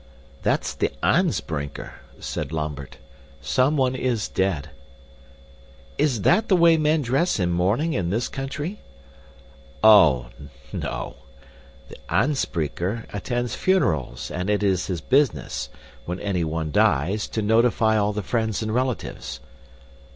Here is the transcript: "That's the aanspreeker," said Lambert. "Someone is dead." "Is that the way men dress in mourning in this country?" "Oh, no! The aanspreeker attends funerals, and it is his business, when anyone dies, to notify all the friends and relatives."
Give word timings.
"That's 0.41 0.73
the 0.73 0.89
aanspreeker," 1.03 1.91
said 2.19 2.51
Lambert. 2.51 2.97
"Someone 3.39 3.93
is 3.93 4.29
dead." 4.29 4.71
"Is 5.99 6.23
that 6.23 6.47
the 6.49 6.55
way 6.55 6.75
men 6.75 7.03
dress 7.03 7.39
in 7.39 7.51
mourning 7.51 7.93
in 7.93 8.09
this 8.09 8.27
country?" 8.27 8.81
"Oh, 9.83 10.29
no! 10.73 11.17
The 11.89 11.97
aanspreeker 12.09 13.05
attends 13.13 13.53
funerals, 13.53 14.31
and 14.31 14.49
it 14.49 14.63
is 14.63 14.87
his 14.87 15.01
business, 15.01 15.69
when 16.05 16.19
anyone 16.19 16.71
dies, 16.71 17.27
to 17.27 17.43
notify 17.43 17.95
all 17.95 18.11
the 18.11 18.23
friends 18.23 18.63
and 18.63 18.73
relatives." 18.73 19.39